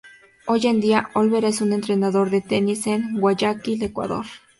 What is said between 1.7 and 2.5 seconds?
entrenador de